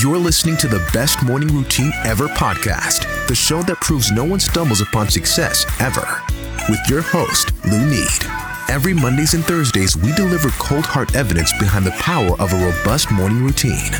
[0.00, 4.38] You're listening to the Best Morning Routine Ever podcast, the show that proves no one
[4.38, 6.22] stumbles upon success ever.
[6.68, 8.22] With your host, Lou Need.
[8.68, 13.10] Every Mondays and Thursdays, we deliver cold hard evidence behind the power of a robust
[13.10, 13.90] morning routine.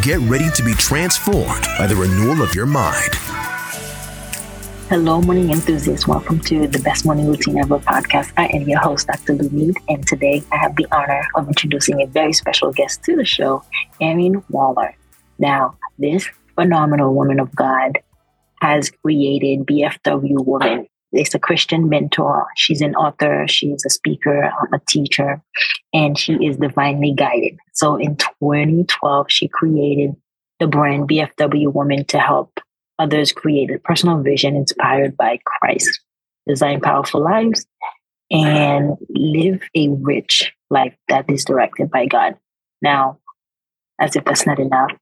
[0.00, 3.14] Get ready to be transformed by the renewal of your mind.
[4.90, 6.06] Hello, morning enthusiasts.
[6.06, 8.32] Welcome to the Best Morning Routine Ever podcast.
[8.36, 9.32] I am your host, Dr.
[9.32, 13.16] Lou Need, and today I have the honor of introducing a very special guest to
[13.16, 13.64] the show,
[14.00, 14.94] Erin Waller.
[15.42, 17.98] Now, this phenomenal woman of God
[18.60, 20.86] has created BFW Woman.
[21.10, 22.46] It's a Christian mentor.
[22.56, 25.42] She's an author, she's a speaker, a teacher,
[25.92, 27.58] and she is divinely guided.
[27.72, 30.14] So in 2012, she created
[30.60, 32.60] the brand BFW Woman to help
[33.00, 36.02] others create a personal vision inspired by Christ,
[36.46, 37.66] design powerful lives,
[38.30, 42.36] and live a rich life that is directed by God.
[42.80, 43.18] Now,
[44.00, 44.92] as if that's not enough,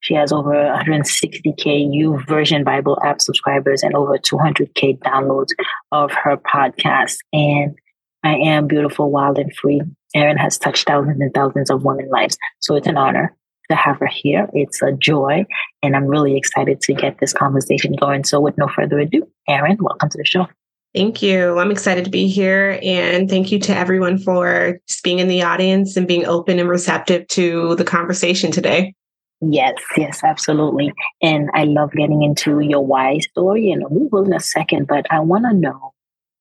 [0.00, 5.50] she has over 160K YouVersion Bible app subscribers and over 200K downloads
[5.92, 7.16] of her podcast.
[7.32, 7.74] And
[8.22, 9.80] I am beautiful, wild, and free.
[10.14, 12.36] Erin has touched thousands and thousands of women lives.
[12.60, 13.36] So it's an honor
[13.70, 14.48] to have her here.
[14.52, 15.44] It's a joy.
[15.82, 18.24] And I'm really excited to get this conversation going.
[18.24, 20.46] So with no further ado, Erin, welcome to the show.
[20.94, 21.58] Thank you.
[21.58, 22.78] I'm excited to be here.
[22.82, 26.68] And thank you to everyone for just being in the audience and being open and
[26.68, 28.94] receptive to the conversation today.
[29.40, 30.92] Yes, yes, absolutely.
[31.22, 35.06] And I love getting into your why story, and we will in a second, but
[35.10, 35.92] I want to know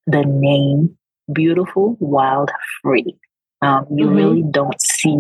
[0.08, 0.98] the name
[1.32, 2.52] Beautiful, Wild,
[2.82, 3.18] Free.
[3.62, 4.16] Um, you mm-hmm.
[4.16, 5.18] really don't see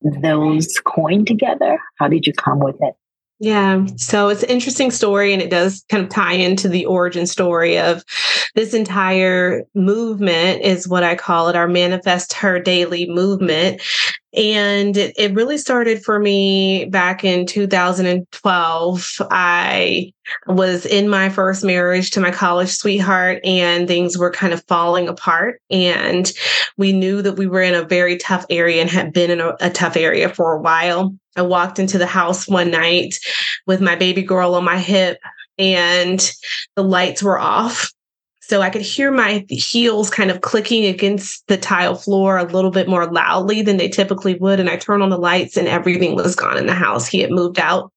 [0.00, 1.78] those coined together.
[1.98, 2.94] How did you come with it?
[3.42, 3.86] Yeah.
[3.96, 7.76] So it's an interesting story, and it does kind of tie into the origin story
[7.76, 8.04] of
[8.54, 13.82] this entire movement, is what I call it our Manifest Her Daily movement.
[14.32, 19.16] And it, it really started for me back in 2012.
[19.32, 20.12] I
[20.46, 25.08] was in my first marriage to my college sweetheart, and things were kind of falling
[25.08, 25.60] apart.
[25.68, 26.30] And
[26.76, 29.56] we knew that we were in a very tough area and had been in a,
[29.58, 31.12] a tough area for a while.
[31.36, 33.18] I walked into the house one night
[33.66, 35.18] with my baby girl on my hip,
[35.58, 36.30] and
[36.76, 37.90] the lights were off
[38.52, 42.70] so I could hear my heels kind of clicking against the tile floor a little
[42.70, 44.60] bit more loudly than they typically would.
[44.60, 47.06] And I turned on the lights and everything was gone in the house.
[47.06, 47.90] He had moved out,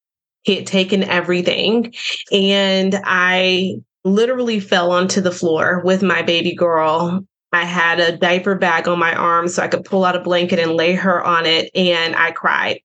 [0.43, 1.93] he had taken everything.
[2.31, 3.75] And I
[4.05, 7.25] literally fell onto the floor with my baby girl.
[7.51, 10.59] I had a diaper bag on my arm so I could pull out a blanket
[10.59, 11.69] and lay her on it.
[11.75, 12.79] And I cried.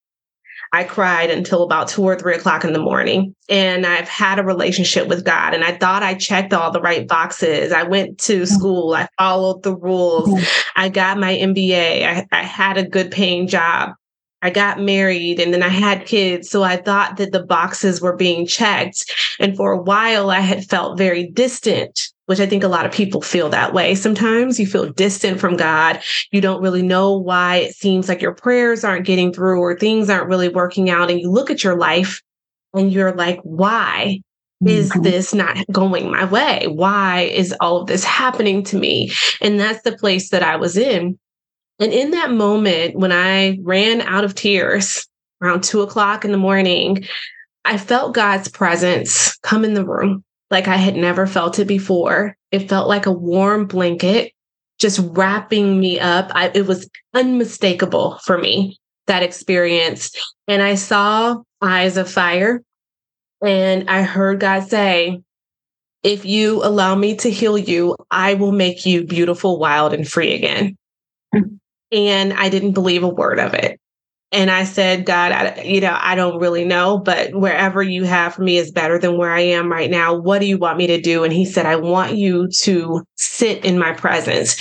[0.72, 3.34] I cried until about two or three o'clock in the morning.
[3.48, 7.08] And I've had a relationship with God and I thought I checked all the right
[7.08, 7.72] boxes.
[7.72, 8.44] I went to mm-hmm.
[8.44, 10.70] school, I followed the rules, mm-hmm.
[10.76, 13.94] I got my MBA, I, I had a good paying job.
[14.42, 16.48] I got married and then I had kids.
[16.48, 19.04] So I thought that the boxes were being checked.
[19.38, 22.92] And for a while, I had felt very distant which I think a lot of
[22.92, 23.96] people feel that way.
[23.96, 26.00] Sometimes you feel distant from God.
[26.30, 30.08] You don't really know why it seems like your prayers aren't getting through or things
[30.08, 31.10] aren't really working out.
[31.10, 32.22] And you look at your life
[32.72, 34.20] and you're like, why?
[34.64, 35.02] Is mm-hmm.
[35.02, 36.68] this not going my way?
[36.68, 39.10] Why is all of this happening to me?
[39.40, 41.18] And that's the place that I was in.
[41.80, 45.04] And in that moment, when I ran out of tears
[45.42, 47.08] around two o'clock in the morning,
[47.64, 52.36] I felt God's presence come in the room like I had never felt it before.
[52.50, 54.32] It felt like a warm blanket
[54.78, 56.30] just wrapping me up.
[56.34, 60.10] I, it was unmistakable for me, that experience.
[60.48, 62.62] And I saw eyes of fire
[63.42, 65.20] and I heard God say,
[66.02, 70.34] if you allow me to heal you, I will make you beautiful, wild, and free
[70.34, 70.76] again.
[71.34, 71.56] Mm-hmm.
[71.92, 73.79] And I didn't believe a word of it.
[74.32, 78.34] And I said, God, I, you know, I don't really know, but wherever you have
[78.34, 80.14] for me is better than where I am right now.
[80.14, 81.24] What do you want me to do?
[81.24, 84.56] And he said, I want you to sit in my presence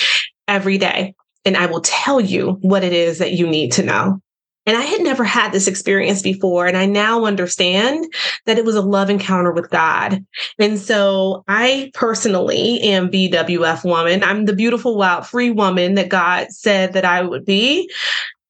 [0.47, 1.13] every day
[1.45, 4.19] and I will tell you what it is that you need to know.
[4.65, 6.67] And I had never had this experience before.
[6.67, 8.05] And I now understand
[8.45, 10.23] that it was a love encounter with God.
[10.59, 14.23] And so I personally am BWF woman.
[14.23, 17.89] I'm the beautiful, wild, free woman that God said that I would be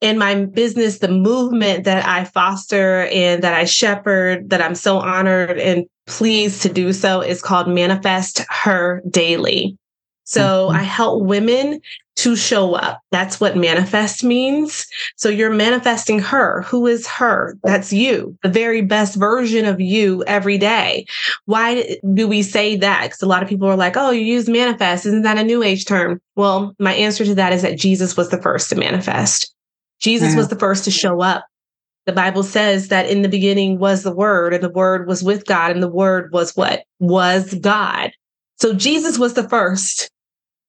[0.01, 4.97] in my business, the movement that I foster and that I shepherd, that I'm so
[4.97, 9.77] honored and pleased to do so, is called Manifest Her Daily.
[10.23, 10.77] So mm-hmm.
[10.77, 11.81] I help women
[12.17, 12.99] to show up.
[13.11, 14.85] That's what manifest means.
[15.15, 16.63] So you're manifesting her.
[16.63, 17.57] Who is her?
[17.63, 21.05] That's you, the very best version of you every day.
[21.45, 23.03] Why do we say that?
[23.03, 25.05] Because a lot of people are like, oh, you use manifest.
[25.05, 26.21] Isn't that a new age term?
[26.35, 29.53] Well, my answer to that is that Jesus was the first to manifest.
[29.99, 31.45] Jesus was the first to show up.
[32.05, 35.45] The Bible says that in the beginning was the Word, and the Word was with
[35.45, 36.83] God, and the Word was what?
[36.99, 38.11] Was God.
[38.59, 40.09] So Jesus was the first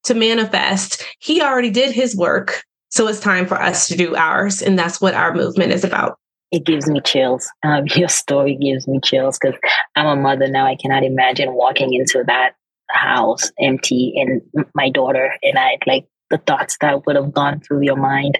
[0.05, 1.05] to manifest.
[1.19, 2.65] He already did his work.
[2.91, 4.63] So it's time for us to do ours.
[4.63, 6.19] And that's what our movement is about.
[6.51, 7.49] It gives me chills.
[7.63, 9.59] Um, your story gives me chills because
[9.97, 10.67] I'm a mother now.
[10.67, 12.53] I cannot imagine walking into that
[12.89, 14.43] house empty and
[14.75, 18.39] my daughter and I like the thoughts that would have gone through your mind.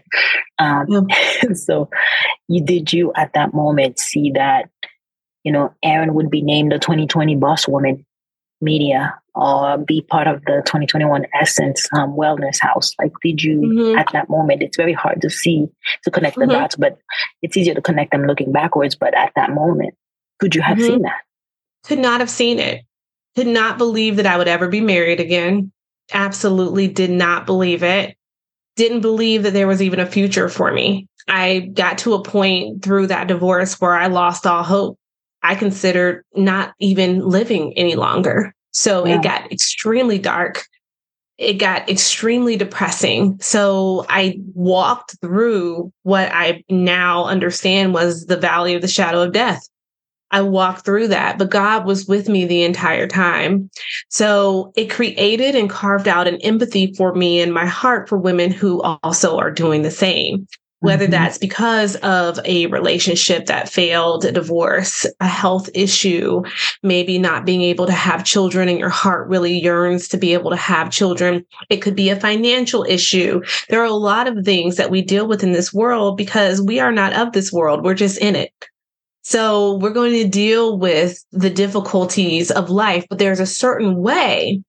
[0.59, 1.53] Um, yeah.
[1.55, 1.91] so
[2.49, 4.71] you did you at that moment see that,
[5.45, 8.07] you know, Erin would be named the 2020 boss woman
[8.61, 12.95] media or be part of the 2021 Essence um, Wellness House?
[13.01, 13.99] Like, did you mm-hmm.
[13.99, 14.63] at that moment?
[14.63, 15.67] It's very hard to see
[16.05, 16.53] to connect the mm-hmm.
[16.53, 16.99] dots, but
[17.43, 18.95] it's easier to connect them looking backwards.
[18.95, 19.95] But at that moment,
[20.39, 20.87] could you have mm-hmm.
[20.87, 21.23] seen that?
[21.85, 22.85] Could not have seen it.
[23.37, 25.73] Could not believe that I would ever be married again.
[26.13, 28.17] Absolutely did not believe it.
[28.77, 31.09] Didn't believe that there was even a future for me.
[31.29, 34.99] I got to a point through that divorce where I lost all hope.
[35.43, 38.55] I considered not even living any longer.
[38.73, 39.17] So yeah.
[39.17, 40.65] it got extremely dark.
[41.39, 43.39] It got extremely depressing.
[43.41, 49.33] So I walked through what I now understand was the valley of the shadow of
[49.33, 49.67] death.
[50.31, 53.71] I walked through that, but God was with me the entire time.
[54.09, 58.51] So it created and carved out an empathy for me and my heart for women
[58.51, 60.47] who also are doing the same
[60.81, 61.13] whether mm-hmm.
[61.13, 66.43] that's because of a relationship that failed, a divorce, a health issue,
[66.83, 70.51] maybe not being able to have children and your heart really yearns to be able
[70.51, 71.45] to have children.
[71.69, 73.43] It could be a financial issue.
[73.69, 76.81] There are a lot of things that we deal with in this world because we
[76.81, 77.85] are not of this world.
[77.85, 78.53] We're just in it.
[79.23, 84.63] So we're going to deal with the difficulties of life, but there's a certain way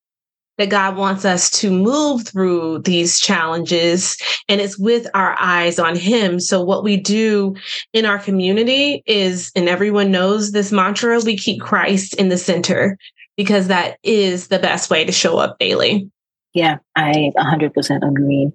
[0.57, 4.17] that God wants us to move through these challenges
[4.47, 6.39] and it's with our eyes on him.
[6.39, 7.55] So what we do
[7.93, 12.97] in our community is, and everyone knows this mantra, we keep Christ in the center
[13.37, 16.11] because that is the best way to show up daily.
[16.53, 18.51] Yeah, I 100% agree.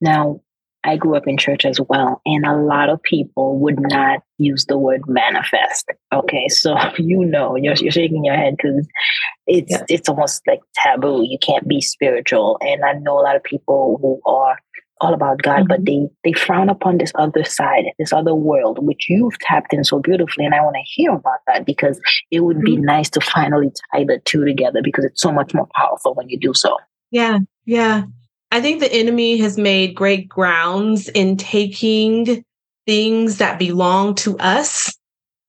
[0.00, 0.40] Now,
[0.84, 4.64] I grew up in church as well, and a lot of people would not use
[4.66, 5.86] the word manifest.
[6.12, 8.86] Okay, so you know, you're, you're shaking your head because
[9.46, 9.84] it's yeah.
[9.88, 11.24] it's almost like taboo.
[11.24, 14.56] You can't be spiritual, and I know a lot of people who are
[15.00, 15.68] all about God, mm-hmm.
[15.68, 19.84] but they they frown upon this other side, this other world, which you've tapped in
[19.84, 20.44] so beautifully.
[20.44, 22.00] And I want to hear about that because
[22.30, 22.64] it would mm-hmm.
[22.64, 26.28] be nice to finally tie the two together because it's so much more powerful when
[26.28, 26.76] you do so.
[27.10, 28.04] Yeah, yeah.
[28.50, 32.44] I think the enemy has made great grounds in taking
[32.86, 34.96] things that belong to us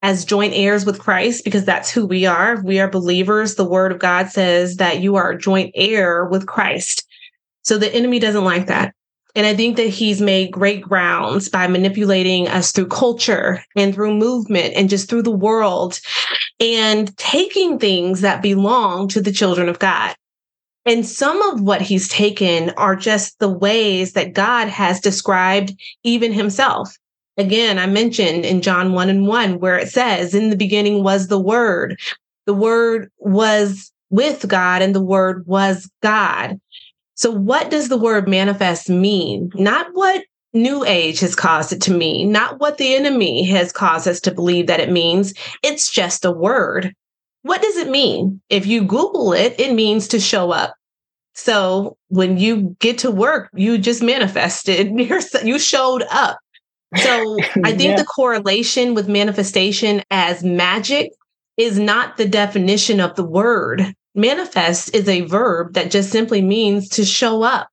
[0.02, 2.62] as joint heirs with Christ, because that's who we are.
[2.62, 3.54] We are believers.
[3.54, 7.06] The word of God says that you are a joint heir with Christ.
[7.62, 8.94] So the enemy doesn't like that.
[9.34, 14.14] And I think that he's made great grounds by manipulating us through culture and through
[14.14, 16.00] movement and just through the world
[16.58, 20.14] and taking things that belong to the children of God.
[20.86, 25.74] And some of what he's taken are just the ways that God has described
[26.04, 26.96] even himself.
[27.36, 31.28] Again, I mentioned in John 1 and 1, where it says, In the beginning was
[31.28, 31.98] the Word.
[32.46, 36.58] The Word was with God, and the Word was God.
[37.14, 39.50] So, what does the word manifest mean?
[39.54, 40.24] Not what
[40.54, 44.34] New Age has caused it to mean, not what the enemy has caused us to
[44.34, 45.34] believe that it means.
[45.62, 46.94] It's just a word.
[47.42, 48.40] What does it mean?
[48.48, 50.74] If you Google it, it means to show up.
[51.42, 54.92] So when you get to work, you just manifested,
[55.44, 56.38] you showed up.
[56.96, 57.96] So I think yeah.
[57.96, 61.12] the correlation with manifestation as magic
[61.56, 63.94] is not the definition of the word.
[64.14, 67.68] Manifest is a verb that just simply means to show up.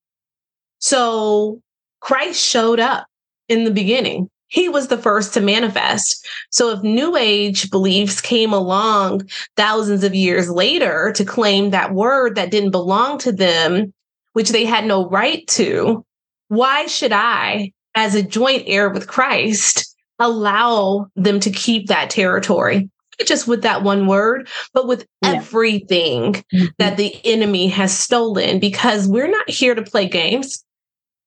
[0.79, 1.59] So
[1.99, 3.05] Christ showed up
[3.49, 6.25] in the beginning he was the first to manifest.
[6.51, 12.35] So if New Age beliefs came along thousands of years later to claim that word
[12.35, 13.93] that didn't belong to them,
[14.33, 16.05] which they had no right to,
[16.47, 22.89] why should I, as a joint heir with Christ, allow them to keep that territory?
[23.25, 25.33] just with that one word, but with yeah.
[25.33, 26.65] everything mm-hmm.
[26.77, 30.63] that the enemy has stolen, because we're not here to play games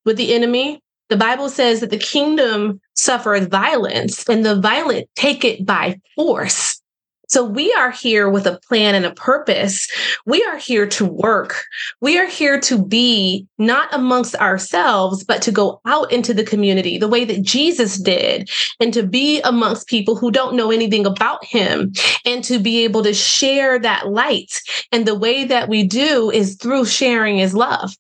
[0.05, 0.81] with the enemy.
[1.11, 6.81] The Bible says that the kingdom suffers violence and the violent take it by force.
[7.29, 9.89] So we are here with a plan and a purpose.
[10.27, 11.65] We are here to work.
[12.01, 16.97] We are here to be not amongst ourselves, but to go out into the community
[16.97, 18.49] the way that Jesus did
[18.81, 21.93] and to be amongst people who don't know anything about him
[22.25, 24.61] and to be able to share that light.
[24.91, 27.95] And the way that we do is through sharing his love.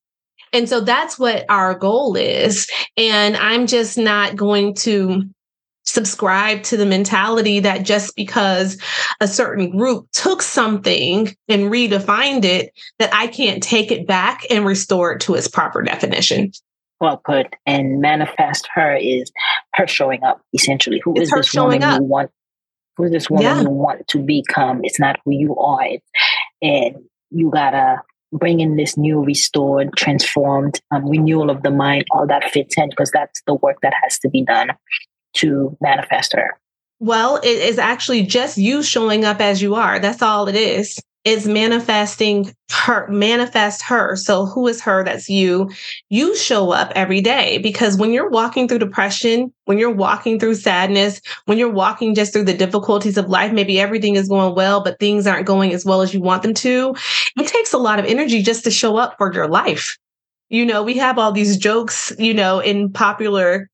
[0.52, 2.69] And so that's what our goal is.
[2.97, 5.23] And I'm just not going to
[5.85, 8.80] subscribe to the mentality that just because
[9.21, 14.64] a certain group took something and redefined it, that I can't take it back and
[14.64, 16.52] restore it to its proper definition.
[17.00, 17.54] Well put.
[17.66, 19.33] And manifest her is
[19.75, 21.00] her showing up, essentially.
[21.04, 22.00] Who it's is this woman up.
[22.00, 22.30] you want?
[22.97, 23.62] Who is this woman yeah.
[23.62, 24.80] you want to become?
[24.85, 25.87] It's not who you are.
[25.87, 26.07] It's,
[26.61, 26.97] and
[27.30, 32.04] you gotta bring in this new, restored, transformed um, renewal of the mind.
[32.10, 34.70] All that fits in because that's the work that has to be done
[35.34, 36.58] to manifest her.
[36.99, 39.99] Well, it is actually just you showing up as you are.
[39.99, 44.17] That's all it is is manifesting her manifest her.
[44.17, 45.05] So who is her?
[45.05, 45.71] That's you.
[46.09, 50.55] You show up every day because when you're walking through depression when you're walking through
[50.55, 54.83] sadness when you're walking just through the difficulties of life maybe everything is going well
[54.83, 56.95] but things aren't going as well as you want them to
[57.37, 59.99] it takes a lot of energy just to show up for your life.
[60.49, 63.69] You know we have all these jokes you know in popular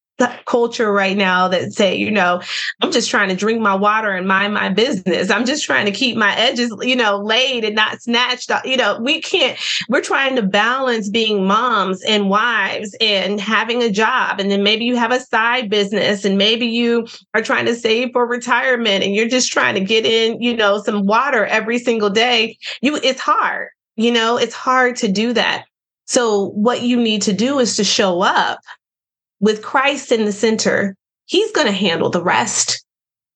[0.46, 2.40] culture right now that say, you know,
[2.80, 5.30] I'm just trying to drink my water and mind my business.
[5.30, 8.50] I'm just trying to keep my edges, you know, laid and not snatched.
[8.64, 9.58] You know, we can't,
[9.88, 14.40] we're trying to balance being moms and wives and having a job.
[14.40, 18.12] And then maybe you have a side business and maybe you are trying to save
[18.12, 22.10] for retirement and you're just trying to get in, you know, some water every single
[22.10, 22.56] day.
[22.80, 25.64] You, it's hard, you know, it's hard to do that.
[26.06, 28.60] So what you need to do is to show up
[29.40, 32.84] with Christ in the center, He's going to handle the rest.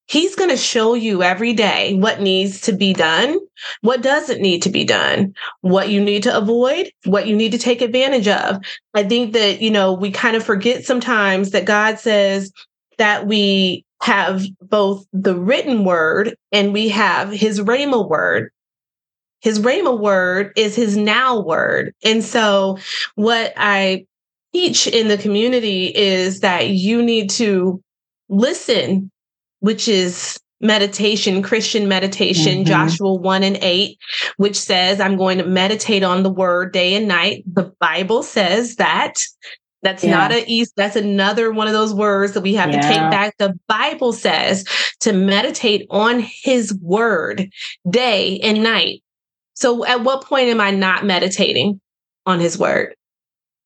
[0.06, 3.38] He's going to show you every day what needs to be done,
[3.80, 7.58] what doesn't need to be done, what you need to avoid, what you need to
[7.58, 8.58] take advantage of.
[8.92, 12.52] I think that, you know, we kind of forget sometimes that God says
[12.98, 18.50] that we have both the written word and we have his Rhema word.
[19.42, 21.94] His Rhema word is his now word.
[22.04, 22.78] And so
[23.14, 24.06] what I
[24.52, 27.82] teach in the community is that you need to
[28.28, 29.10] listen,
[29.60, 32.64] which is meditation, Christian meditation, mm-hmm.
[32.64, 33.98] Joshua 1 and 8,
[34.36, 37.44] which says, I'm going to meditate on the word day and night.
[37.46, 39.14] The Bible says that.
[39.82, 40.10] That's yeah.
[40.10, 40.74] not a east.
[40.76, 42.82] That's another one of those words that we have yeah.
[42.82, 43.34] to take back.
[43.38, 44.66] The Bible says
[45.00, 47.50] to meditate on his word
[47.88, 49.02] day and night.
[49.54, 51.80] So at what point am I not meditating
[52.26, 52.94] on his word?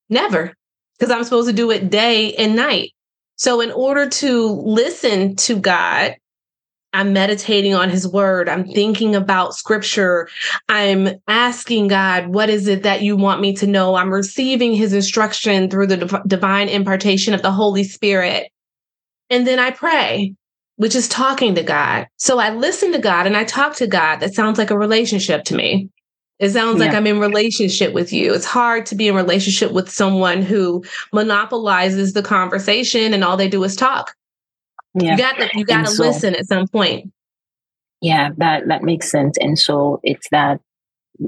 [0.08, 0.54] Never
[1.04, 2.92] because I'm supposed to do it day and night.
[3.36, 6.14] So, in order to listen to God,
[6.94, 8.48] I'm meditating on his word.
[8.48, 10.28] I'm thinking about scripture.
[10.68, 13.96] I'm asking God, what is it that you want me to know?
[13.96, 18.50] I'm receiving his instruction through the div- divine impartation of the Holy Spirit.
[19.28, 20.34] And then I pray,
[20.76, 22.06] which is talking to God.
[22.16, 24.20] So I listen to God and I talk to God.
[24.20, 25.90] That sounds like a relationship to me.
[26.40, 26.86] It sounds yeah.
[26.86, 28.34] like I'm in relationship with you.
[28.34, 33.48] It's hard to be in relationship with someone who monopolizes the conversation and all they
[33.48, 34.14] do is talk.
[34.94, 35.12] Yeah.
[35.12, 37.12] You got to you got to so, listen at some point.
[38.00, 39.36] Yeah, that that makes sense.
[39.40, 40.60] And so it's that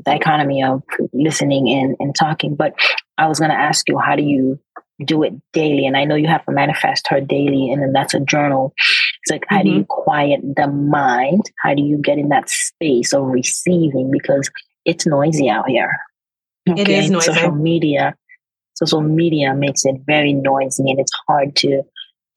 [0.05, 0.83] dichotomy of
[1.13, 2.55] listening and, and talking.
[2.55, 2.75] But
[3.19, 4.59] I was going to ask you, how do you
[5.05, 5.87] do it daily?
[5.87, 8.75] And I know you have to manifest her daily, and then that's a journal.
[9.23, 9.69] It's like, how mm-hmm.
[9.69, 11.43] do you quiet the mind?
[11.63, 14.11] How do you get in that space of receiving?
[14.11, 14.51] Because
[14.87, 15.99] it's noisy out here.
[16.69, 16.81] Okay?
[16.81, 17.33] It is noisy.
[17.33, 18.15] Social media,
[18.75, 21.83] social media makes it very noisy, and it's hard to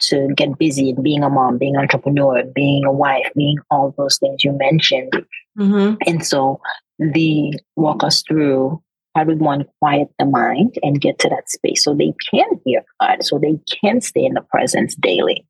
[0.02, 4.18] to get busy being a mom, being an entrepreneur, being a wife, being all those
[4.18, 5.12] things you mentioned.
[5.58, 5.96] Mm-hmm.
[6.08, 6.62] And so,
[6.98, 8.82] the walk us through
[9.16, 12.84] how want to quiet the mind and get to that space so they can hear
[13.02, 15.46] God, so they can stay in the presence daily.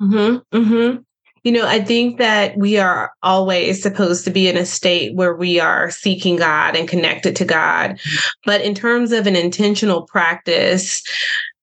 [0.00, 0.56] Mm-hmm.
[0.56, 1.02] Mm-hmm.
[1.44, 5.34] You know, I think that we are always supposed to be in a state where
[5.34, 8.00] we are seeking God and connected to God.
[8.46, 11.02] But in terms of an intentional practice,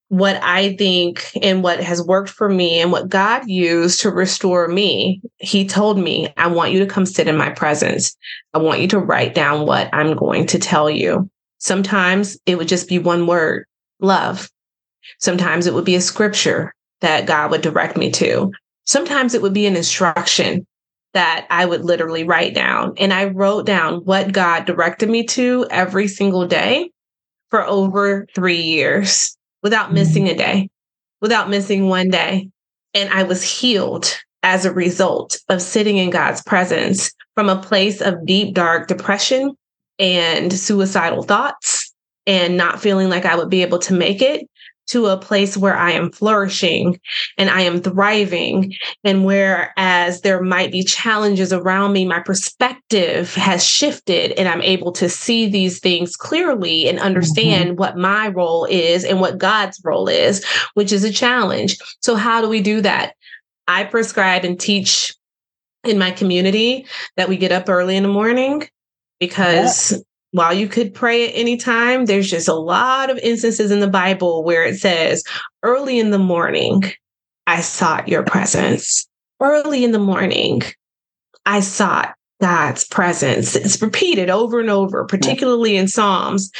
[0.06, 4.68] what I think and what has worked for me and what God used to restore
[4.68, 8.16] me, He told me, I want you to come sit in my presence.
[8.54, 11.28] I want you to write down what I'm going to tell you.
[11.58, 13.64] Sometimes it would just be one word
[14.00, 14.48] love.
[15.18, 18.52] Sometimes it would be a scripture that God would direct me to.
[18.84, 20.66] Sometimes it would be an instruction
[21.14, 22.94] that I would literally write down.
[22.96, 26.90] And I wrote down what God directed me to every single day
[27.50, 29.94] for over three years without mm-hmm.
[29.94, 30.70] missing a day,
[31.20, 32.48] without missing one day.
[32.94, 38.00] And I was healed as a result of sitting in God's presence from a place
[38.00, 39.56] of deep, dark depression
[39.98, 41.92] and suicidal thoughts
[42.26, 44.48] and not feeling like I would be able to make it
[44.92, 47.00] to a place where I am flourishing
[47.38, 48.74] and I am thriving.
[49.04, 54.92] And whereas there might be challenges around me, my perspective has shifted and I'm able
[54.92, 57.78] to see these things clearly and understand mm-hmm.
[57.78, 60.44] what my role is and what God's role is,
[60.74, 61.78] which is a challenge.
[62.00, 63.14] So, how do we do that?
[63.66, 65.14] I prescribe and teach
[65.84, 68.68] in my community that we get up early in the morning
[69.18, 70.02] because.
[70.32, 73.88] While you could pray at any time, there's just a lot of instances in the
[73.88, 75.22] Bible where it says,
[75.62, 76.82] early in the morning,
[77.46, 79.06] I sought your presence.
[79.40, 80.62] Early in the morning,
[81.44, 83.54] I sought God's presence.
[83.54, 86.50] It's repeated over and over, particularly in Psalms.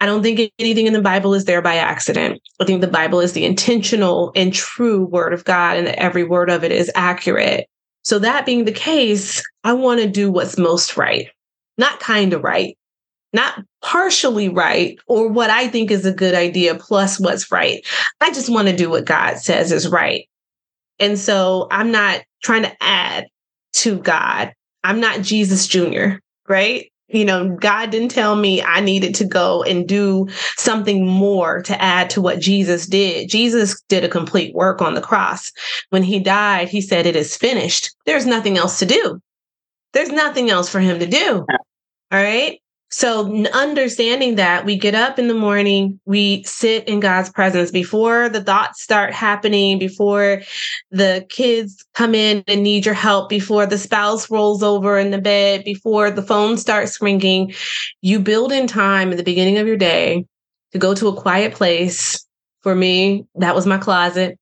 [0.00, 2.40] I don't think anything in the Bible is there by accident.
[2.60, 6.24] I think the Bible is the intentional and true word of God, and that every
[6.24, 7.66] word of it is accurate.
[8.02, 11.28] So, that being the case, I want to do what's most right,
[11.76, 12.78] not kind of right,
[13.32, 17.86] not partially right, or what I think is a good idea plus what's right.
[18.20, 20.28] I just want to do what God says is right.
[20.98, 23.26] And so, I'm not trying to add
[23.74, 24.52] to God.
[24.84, 26.18] I'm not Jesus Jr.,
[26.48, 26.90] right?
[27.12, 31.80] You know, God didn't tell me I needed to go and do something more to
[31.82, 33.28] add to what Jesus did.
[33.28, 35.50] Jesus did a complete work on the cross.
[35.90, 37.94] When he died, he said, It is finished.
[38.06, 39.20] There's nothing else to do.
[39.92, 41.44] There's nothing else for him to do.
[42.12, 42.59] All right.
[42.92, 48.28] So, understanding that we get up in the morning, we sit in God's presence before
[48.28, 50.42] the thoughts start happening, before
[50.90, 55.20] the kids come in and need your help, before the spouse rolls over in the
[55.20, 57.54] bed, before the phone starts ringing.
[58.02, 60.26] You build in time at the beginning of your day
[60.72, 62.26] to go to a quiet place.
[62.62, 64.36] For me, that was my closet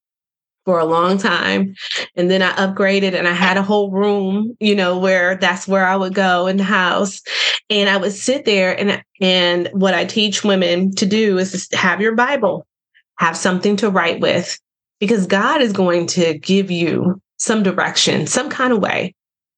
[0.68, 1.74] for a long time.
[2.14, 5.86] And then I upgraded and I had a whole room, you know, where that's where
[5.86, 7.22] I would go in the house.
[7.70, 12.02] And I would sit there and and what I teach women to do is have
[12.02, 12.66] your Bible,
[13.16, 14.58] have something to write with,
[15.00, 19.14] because God is going to give you some direction, some kind of way.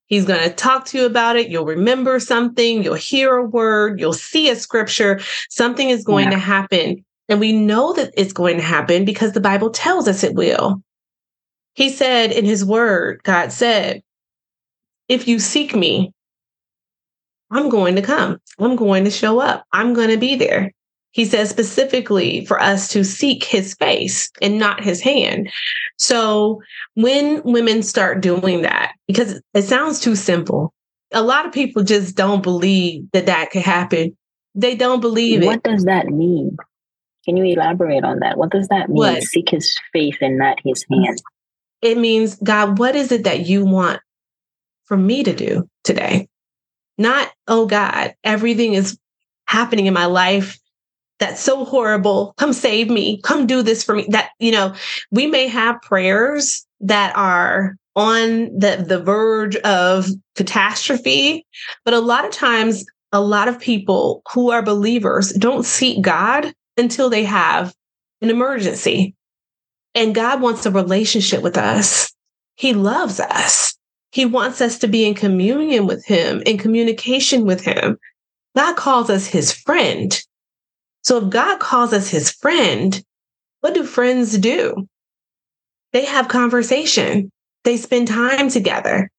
[0.06, 1.48] He's going to talk to you about it.
[1.48, 2.84] You'll remember something.
[2.84, 3.98] You'll hear a word.
[3.98, 5.18] You'll see a scripture.
[5.48, 6.36] Something is going yeah.
[6.36, 7.04] to happen.
[7.28, 10.80] And we know that it's going to happen because the Bible tells us it will.
[11.74, 14.02] He said in his word, God said,
[15.08, 16.12] if you seek me,
[17.50, 18.38] I'm going to come.
[18.58, 19.64] I'm going to show up.
[19.72, 20.72] I'm going to be there.
[21.12, 25.50] He says specifically for us to seek his face and not his hand.
[25.98, 26.62] So
[26.94, 30.72] when women start doing that, because it sounds too simple,
[31.12, 34.16] a lot of people just don't believe that that could happen.
[34.54, 35.46] They don't believe what it.
[35.48, 36.56] What does that mean?
[37.24, 38.38] Can you elaborate on that?
[38.38, 38.96] What does that mean?
[38.96, 39.22] What?
[39.24, 41.20] Seek his face and not his hand.
[41.82, 44.00] It means, God, what is it that you want
[44.84, 46.28] for me to do today?
[46.98, 48.98] Not, oh God, everything is
[49.46, 50.58] happening in my life
[51.18, 52.34] that's so horrible.
[52.38, 53.20] Come save me.
[53.22, 54.06] Come do this for me.
[54.08, 54.74] That, you know,
[55.10, 61.46] we may have prayers that are on the, the verge of catastrophe,
[61.84, 66.52] but a lot of times, a lot of people who are believers don't seek God
[66.76, 67.74] until they have
[68.22, 69.14] an emergency.
[69.94, 72.12] And God wants a relationship with us.
[72.56, 73.76] He loves us.
[74.12, 77.98] He wants us to be in communion with Him, in communication with Him.
[78.56, 80.20] God calls us His friend.
[81.02, 83.02] So if God calls us His friend,
[83.60, 84.88] what do friends do?
[85.92, 87.30] They have conversation,
[87.64, 89.10] they spend time together.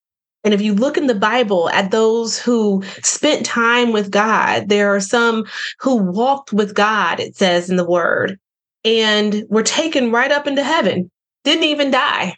[0.44, 4.92] And if you look in the Bible at those who spent time with God, there
[4.94, 5.44] are some
[5.78, 8.38] who walked with God, it says in the word
[8.84, 11.10] and were taken right up into heaven,
[11.44, 12.36] didn't even die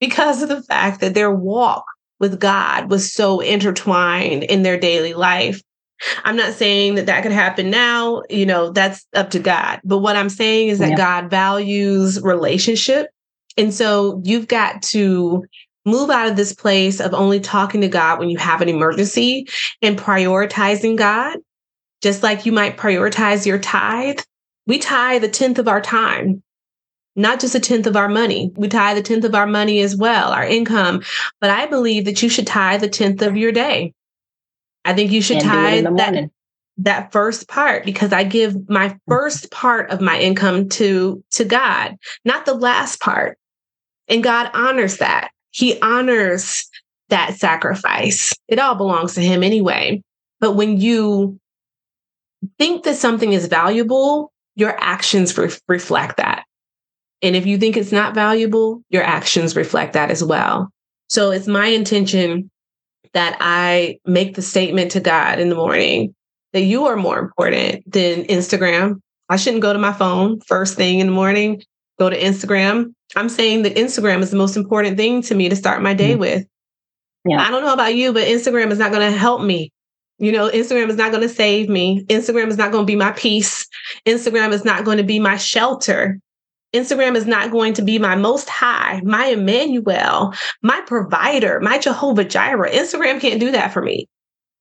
[0.00, 1.84] because of the fact that their walk
[2.18, 5.62] with God was so intertwined in their daily life.
[6.24, 9.80] I'm not saying that that could happen now, you know, that's up to God.
[9.84, 10.96] But what I'm saying is that yeah.
[10.96, 13.08] God values relationship.
[13.58, 15.44] And so you've got to
[15.84, 19.46] move out of this place of only talking to God when you have an emergency
[19.82, 21.38] and prioritizing God,
[22.02, 24.20] just like you might prioritize your tithe
[24.66, 26.42] we tithe the tenth of our time,
[27.16, 28.52] not just a tenth of our money.
[28.56, 31.02] We tithe the tenth of our money as well, our income.
[31.40, 33.94] But I believe that you should tithe the tenth of your day.
[34.84, 36.30] I think you should tithe that
[36.78, 41.96] that first part because I give my first part of my income to to God,
[42.24, 43.38] not the last part.
[44.08, 45.30] And God honors that.
[45.50, 46.68] He honors
[47.10, 48.34] that sacrifice.
[48.48, 50.02] It all belongs to him anyway.
[50.40, 51.38] But when you
[52.58, 56.44] think that something is valuable, your actions re- reflect that.
[57.22, 60.70] And if you think it's not valuable, your actions reflect that as well.
[61.08, 62.50] So it's my intention
[63.12, 66.14] that I make the statement to God in the morning
[66.52, 69.00] that you are more important than Instagram.
[69.28, 71.62] I shouldn't go to my phone first thing in the morning,
[71.98, 72.92] go to Instagram.
[73.16, 76.12] I'm saying that Instagram is the most important thing to me to start my day
[76.12, 76.20] mm-hmm.
[76.20, 76.46] with.
[77.24, 77.40] Yeah.
[77.40, 79.72] I don't know about you, but Instagram is not going to help me
[80.20, 82.04] you know, Instagram is not going to save me.
[82.04, 83.66] Instagram is not going to be my peace.
[84.06, 86.18] Instagram is not going to be my shelter.
[86.74, 92.24] Instagram is not going to be my most high, my Emmanuel, my provider, my Jehovah
[92.24, 92.70] Jireh.
[92.70, 94.08] Instagram can't do that for me,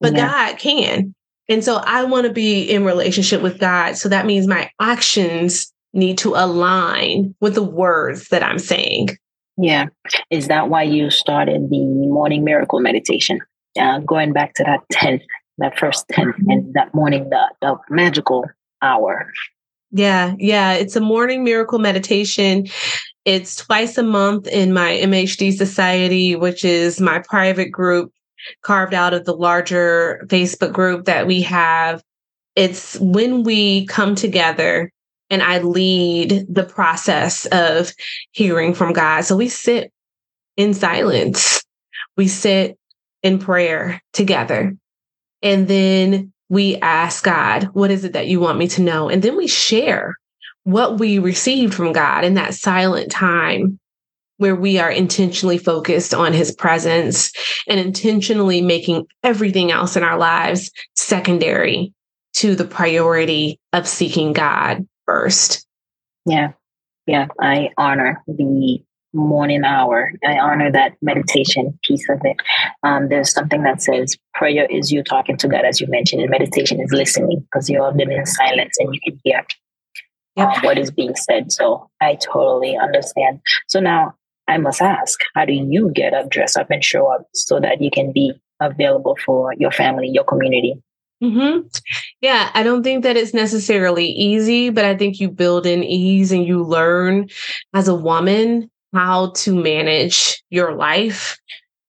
[0.02, 0.28] but yeah.
[0.28, 1.14] God can.
[1.50, 3.98] And so I want to be in relationship with God.
[3.98, 9.10] So that means my actions need to align with the words that I'm saying.
[9.58, 9.88] Yeah.
[10.30, 13.40] Is that why you started the morning miracle meditation?
[13.80, 15.22] Uh, going back to that 10th,
[15.58, 18.46] that first 10th, and that morning, the, the magical
[18.82, 19.32] hour.
[19.92, 20.74] Yeah, yeah.
[20.74, 22.68] It's a morning miracle meditation.
[23.26, 28.12] It's twice a month in my MHD Society, which is my private group
[28.62, 32.02] carved out of the larger Facebook group that we have.
[32.56, 34.92] It's when we come together
[35.30, 37.92] and I lead the process of
[38.32, 39.22] hearing from God.
[39.22, 39.92] So we sit
[40.58, 41.64] in silence,
[42.18, 42.78] we sit
[43.24, 44.76] in prayer together.
[45.42, 49.10] And then we ask God, what is it that you want me to know?
[49.10, 50.16] And then we share
[50.64, 53.80] what we received from God in that silent time
[54.38, 57.32] where we are intentionally focused on his presence
[57.68, 61.94] and intentionally making everything else in our lives secondary
[62.34, 65.68] to the priority of seeking God first.
[66.26, 66.54] Yeah.
[67.06, 67.28] Yeah.
[67.40, 68.82] I honor the
[69.14, 70.12] morning hour.
[70.26, 72.38] I honor that meditation piece of it.
[72.84, 76.30] Um, there's something that says prayer is you talking to God, as you mentioned, and
[76.30, 79.46] meditation is listening because you're been in silence and you can hear
[80.36, 80.48] yep.
[80.48, 81.52] uh, what is being said.
[81.52, 83.42] So I totally understand.
[83.68, 84.16] So now
[84.48, 87.82] I must ask, how do you get up, dress up, and show up so that
[87.82, 90.82] you can be available for your family, your community?
[91.24, 91.68] Mm-hmm.
[92.22, 96.32] Yeah, I don't think that it's necessarily easy, but I think you build in ease
[96.32, 97.28] and you learn
[97.74, 101.38] as a woman how to manage your life.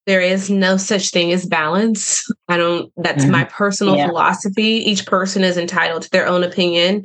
[0.06, 2.28] There is no such thing as balance.
[2.48, 3.32] I don't, that's mm-hmm.
[3.32, 4.08] my personal yeah.
[4.08, 4.62] philosophy.
[4.62, 7.04] Each person is entitled to their own opinion.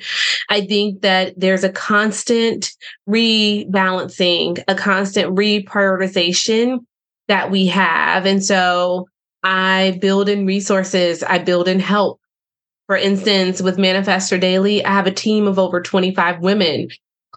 [0.50, 2.72] I think that there's a constant
[3.08, 6.80] rebalancing, a constant reprioritization
[7.28, 8.26] that we have.
[8.26, 9.08] And so
[9.44, 12.20] I build in resources, I build in help.
[12.88, 16.90] For instance, with Manifest Her Daily, I have a team of over 25 women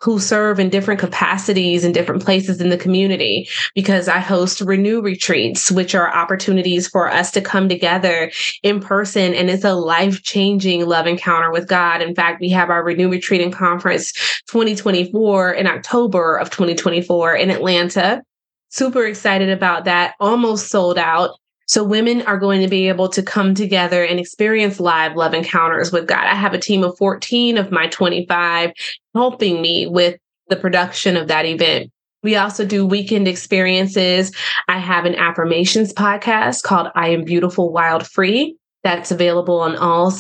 [0.03, 5.01] who serve in different capacities in different places in the community because I host renew
[5.01, 8.31] retreats, which are opportunities for us to come together
[8.63, 9.35] in person.
[9.35, 12.03] And it's a life changing love encounter with God.
[12.03, 14.13] In fact, we have our renew retreat and conference
[14.49, 18.23] 2024 in October of 2024 in Atlanta.
[18.71, 20.15] Super excited about that.
[20.21, 21.31] Almost sold out.
[21.69, 25.93] So women are going to be able to come together and experience live love encounters
[25.93, 26.25] with God.
[26.25, 28.73] I have a team of 14 of my 25
[29.15, 31.93] helping me with the production of that event.
[32.23, 34.35] We also do weekend experiences.
[34.67, 40.13] I have an affirmations podcast called I Am Beautiful Wild Free that's available on all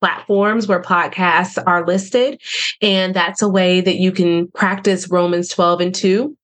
[0.00, 2.40] platforms where podcasts are listed.
[2.80, 6.36] And that's a way that you can practice Romans 12 and 2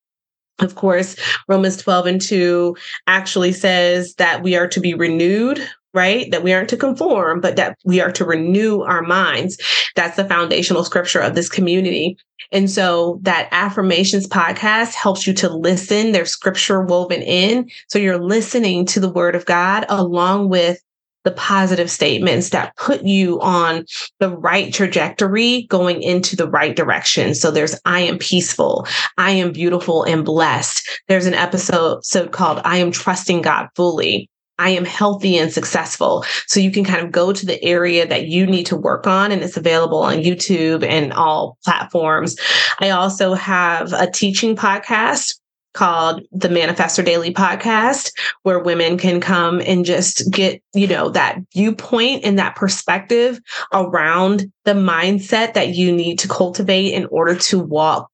[0.60, 1.16] of course,
[1.48, 5.60] Romans 12 and 2 actually says that we are to be renewed,
[5.94, 6.30] right?
[6.30, 9.58] That we aren't to conform, but that we are to renew our minds.
[9.94, 12.18] That's the foundational scripture of this community.
[12.50, 16.12] And so that affirmations podcast helps you to listen.
[16.12, 17.70] There's scripture woven in.
[17.88, 20.80] So you're listening to the word of God along with
[21.28, 23.84] the positive statements that put you on
[24.18, 27.34] the right trajectory going into the right direction.
[27.34, 28.86] So there's I am peaceful,
[29.18, 30.88] I am beautiful and blessed.
[31.06, 34.30] There's an episode so called I am trusting God fully.
[34.58, 36.24] I am healthy and successful.
[36.46, 39.30] So you can kind of go to the area that you need to work on,
[39.30, 42.36] and it's available on YouTube and all platforms.
[42.80, 45.38] I also have a teaching podcast
[45.78, 48.10] called the Manifest Her Daily podcast,
[48.42, 53.38] where women can come and just get, you know, that viewpoint and that perspective
[53.72, 58.10] around the mindset that you need to cultivate in order to walk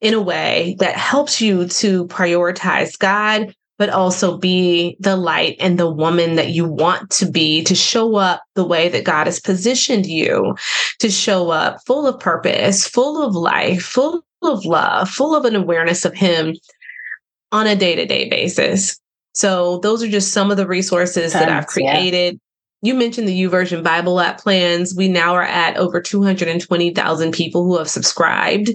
[0.00, 5.78] in a way that helps you to prioritize God, but also be the light and
[5.78, 9.38] the woman that you want to be to show up the way that God has
[9.38, 10.56] positioned you
[10.98, 15.54] to show up full of purpose, full of life, full of love, full of an
[15.54, 16.54] awareness of Him
[17.54, 18.98] on a day to day basis.
[19.32, 22.34] So those are just some of the resources Tons, that I've created.
[22.34, 22.90] Yeah.
[22.90, 24.94] You mentioned the YouVersion Bible app plans.
[24.94, 28.70] We now are at over 220,000 people who have subscribed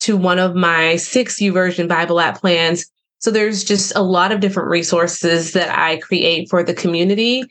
[0.00, 2.84] to one of my six YouVersion Bible app plans.
[3.20, 7.44] So there's just a lot of different resources that I create for the community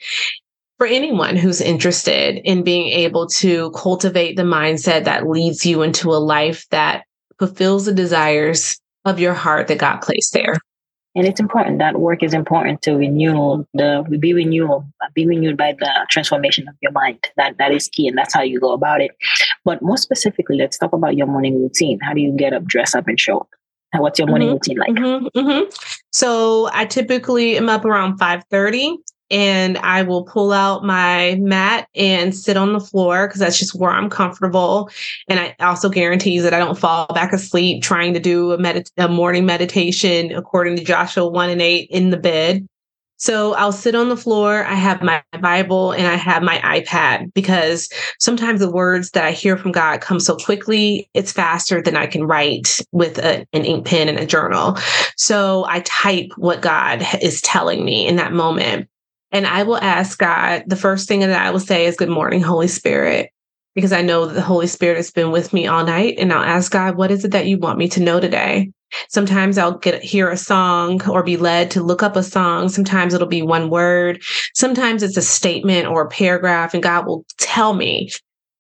[0.77, 6.11] for anyone who's interested in being able to cultivate the mindset that leads you into
[6.11, 7.05] a life that
[7.39, 10.55] fulfills the desires of your heart that God placed there.
[11.15, 11.79] and it's important.
[11.79, 16.75] That work is important to renew the be renewed, be renewed by the transformation of
[16.81, 17.19] your mind.
[17.37, 19.11] That that is key, and that's how you go about it.
[19.63, 21.99] But more specifically, let's talk about your morning routine.
[22.01, 23.49] How do you get up, dress up, and show up?
[23.97, 24.91] What's your morning mm-hmm, routine like?
[24.91, 25.69] Mm-hmm, mm-hmm.
[26.11, 28.97] So I typically am up around five thirty
[29.31, 33.75] and I will pull out my mat and sit on the floor because that's just
[33.75, 34.89] where I'm comfortable.
[35.27, 38.89] And I also guarantees that I don't fall back asleep trying to do a, med-
[38.97, 42.67] a morning meditation according to Joshua 1 and 8 in the bed.
[43.17, 44.65] So I'll sit on the floor.
[44.65, 49.31] I have my Bible and I have my iPad because sometimes the words that I
[49.31, 53.63] hear from God come so quickly, it's faster than I can write with a, an
[53.63, 54.77] ink pen and a journal.
[55.15, 58.89] So I type what God is telling me in that moment.
[59.35, 62.41] And I will ask God, the first thing that I will say is, Good morning,
[62.41, 63.31] Holy Spirit,
[63.75, 66.15] because I know that the Holy Spirit has been with me all night.
[66.17, 68.71] And I'll ask God, What is it that you want me to know today?
[69.09, 72.69] Sometimes I'll get hear a song or be led to look up a song.
[72.69, 74.23] Sometimes it'll be one word.
[74.53, 78.11] Sometimes it's a statement or a paragraph, and God will tell me,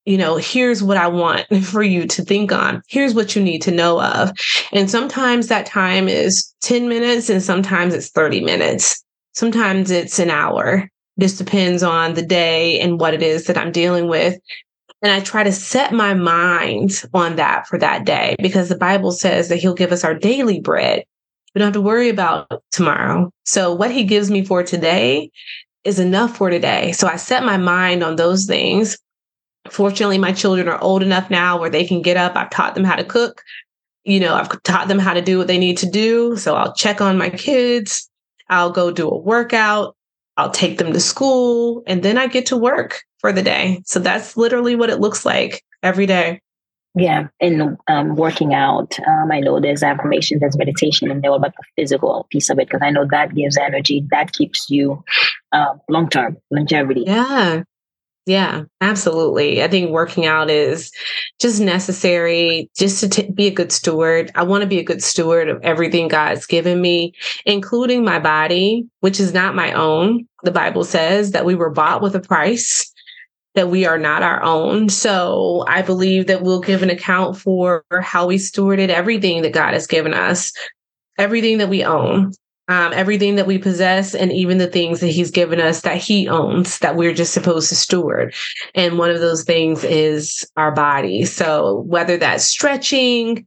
[0.03, 2.81] you know, here's what I want for you to think on.
[2.89, 4.31] Here's what you need to know of.
[4.73, 9.04] And sometimes that time is 10 minutes and sometimes it's 30 minutes.
[9.35, 10.89] Sometimes it's an hour.
[11.17, 14.39] This depends on the day and what it is that I'm dealing with.
[15.01, 19.11] And I try to set my mind on that for that day because the Bible
[19.11, 21.03] says that He'll give us our daily bread.
[21.53, 23.29] We don't have to worry about tomorrow.
[23.43, 25.31] So, what He gives me for today
[25.83, 26.93] is enough for today.
[26.93, 28.97] So, I set my mind on those things.
[29.69, 32.35] Fortunately, my children are old enough now where they can get up.
[32.35, 33.43] I've taught them how to cook.
[34.05, 36.37] You know, I've taught them how to do what they need to do.
[36.37, 38.09] So, I'll check on my kids.
[38.49, 39.95] I'll go do a workout.
[40.37, 43.81] I'll take them to school and then I get to work for the day.
[43.85, 46.41] So that's literally what it looks like every day.
[46.97, 48.97] Yeah, and um, working out.
[49.05, 52.69] Um, I know there's affirmation, there's meditation, and they're about the physical piece of it
[52.69, 55.03] because I know that gives energy, that keeps you
[55.51, 57.03] uh, long term longevity.
[57.05, 57.63] Yeah,
[58.25, 59.63] yeah, absolutely.
[59.63, 60.91] I think working out is
[61.39, 64.31] just necessary just to t- be a good steward.
[64.33, 67.13] I want to be a good steward of everything God's given me,
[67.45, 70.27] including my body, which is not my own.
[70.43, 72.91] The Bible says that we were bought with a price,
[73.53, 74.89] that we are not our own.
[74.89, 79.73] So I believe that we'll give an account for how we stewarded everything that God
[79.73, 80.51] has given us,
[81.19, 82.31] everything that we own
[82.67, 86.27] um, everything that we possess and even the things that he's given us that he
[86.27, 88.33] owns that we're just supposed to steward.
[88.73, 91.25] And one of those things is our body.
[91.25, 93.45] So whether that's stretching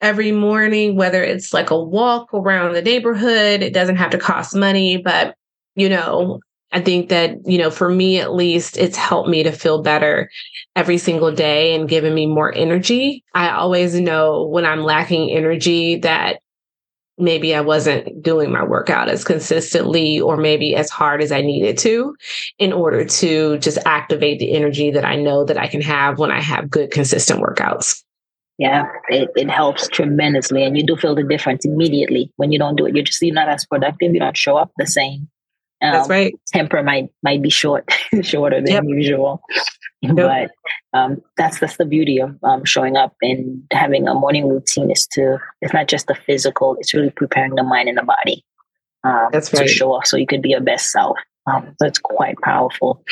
[0.00, 4.54] every morning, whether it's like a walk around the neighborhood, it doesn't have to cost
[4.54, 5.34] money, but
[5.76, 6.40] you know,
[6.72, 10.28] I think that, you know, for me at least, it's helped me to feel better
[10.74, 13.22] every single day and given me more energy.
[13.32, 16.40] I always know when I'm lacking energy that
[17.18, 21.78] maybe I wasn't doing my workout as consistently or maybe as hard as I needed
[21.78, 22.16] to
[22.58, 26.30] in order to just activate the energy that I know that I can have when
[26.30, 28.02] I have good, consistent workouts.
[28.58, 30.62] Yeah, it, it helps tremendously.
[30.64, 32.94] And you do feel the difference immediately when you don't do it.
[32.94, 34.14] You're just you're not as productive.
[34.14, 35.28] You don't show up the same.
[35.82, 36.34] Um, That's right.
[36.46, 37.90] Temper might might be short,
[38.22, 38.84] shorter than yep.
[38.86, 39.42] usual.
[40.02, 40.16] Yep.
[40.16, 40.50] But
[40.98, 45.06] um, that's that's the beauty of um, showing up and having a morning routine is
[45.12, 48.44] to it's not just the physical; it's really preparing the mind and the body.
[49.02, 49.62] Um, that's right.
[49.62, 51.18] To show up so you could be your best self.
[51.46, 53.02] Um, so it's quite powerful.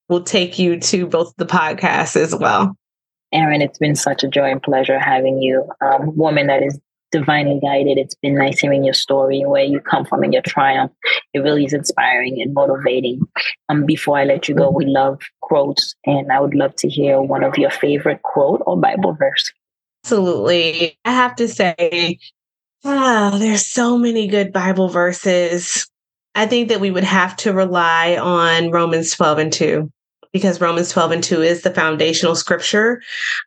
[0.09, 2.75] will take you to both the podcasts as well.
[3.33, 5.67] Erin, it's been such a joy and pleasure having you.
[5.81, 6.79] Um, woman that is
[7.11, 7.97] divinely guided.
[7.97, 10.91] It's been nice hearing your story and where you come from and your triumph.
[11.33, 13.21] It really is inspiring and motivating.
[13.69, 17.21] Um, before I let you go, we love quotes, and I would love to hear
[17.21, 19.51] one of your favorite quote or Bible verse.
[20.03, 20.97] Absolutely.
[21.03, 22.19] I have to say,
[22.83, 25.87] Oh, there's so many good Bible verses.
[26.35, 29.91] I think that we would have to rely on Romans 12 and 2.
[30.33, 33.01] because Romans 12 and 2 is the foundational scripture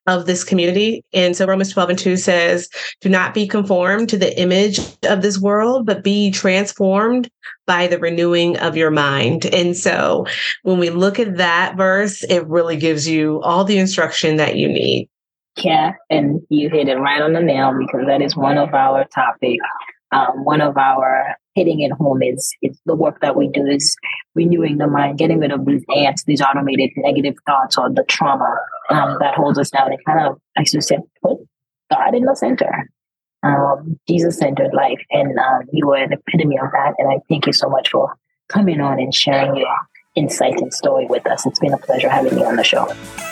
[0.06, 1.04] of this community.
[1.12, 2.68] And so Romans 12 and 2 says,
[3.00, 7.28] Do not be conformed to the image of this world, but be transformed
[7.66, 9.46] by the renewing of your mind.
[9.46, 10.26] And so
[10.62, 14.68] when we look at that verse, it really gives you all the instruction that you
[14.68, 15.08] need.
[15.62, 19.04] Yeah, and you hit it right on the nail because that is one of our
[19.04, 19.64] topics
[20.12, 23.96] um, one of our hitting it home is, is the work that we do is
[24.34, 28.56] renewing the mind, getting rid of these ants, these automated negative thoughts or the trauma
[28.90, 31.38] um, that holds us down and kind of, I you said, put
[31.90, 32.88] God in the center,
[33.42, 35.00] um, Jesus centered life.
[35.10, 36.94] And um, you were an epitome of that.
[36.98, 38.14] And I thank you so much for
[38.48, 39.68] coming on and sharing your
[40.16, 41.46] insight and story with us.
[41.46, 42.86] It's been a pleasure having you on the show.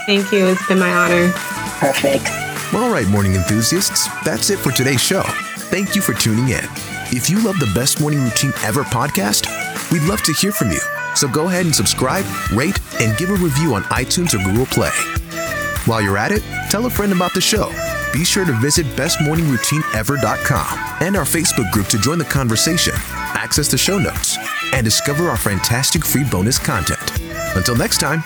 [0.07, 0.47] Thank you.
[0.47, 1.31] It's been my honor.
[1.79, 2.25] Perfect.
[2.73, 5.23] Well, All right, morning enthusiasts, that's it for today's show.
[5.71, 6.65] Thank you for tuning in.
[7.11, 9.47] If you love the Best Morning Routine Ever podcast,
[9.91, 10.81] we'd love to hear from you.
[11.15, 14.91] So go ahead and subscribe, rate, and give a review on iTunes or Google Play.
[15.87, 17.71] While you're at it, tell a friend about the show.
[18.13, 22.95] Be sure to visit bestmorningroutineever.com and our Facebook group to join the conversation,
[23.35, 24.39] access the show notes,
[24.73, 27.13] and discover our fantastic free bonus content.
[27.55, 28.23] Until next time,